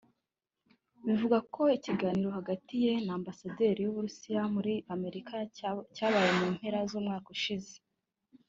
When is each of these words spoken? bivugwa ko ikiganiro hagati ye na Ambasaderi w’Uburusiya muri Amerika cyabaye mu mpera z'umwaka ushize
bivugwa 1.05 1.37
ko 1.53 1.63
ikiganiro 1.77 2.29
hagati 2.37 2.73
ye 2.85 2.93
na 3.05 3.13
Ambasaderi 3.19 3.79
w’Uburusiya 3.83 4.41
muri 4.55 4.73
Amerika 4.95 5.35
cyabaye 5.97 6.31
mu 6.39 6.47
mpera 6.55 6.79
z'umwaka 6.89 7.27
ushize 7.37 7.73